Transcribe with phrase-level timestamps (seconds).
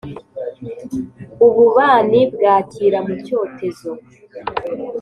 [1.45, 3.91] ububani bwakira mu cyotezo,